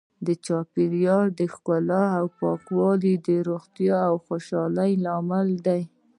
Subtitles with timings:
[0.25, 5.81] د چاپیریال ښکلا او پاکوالی د روغتیا او خوشحالۍ لامل دی.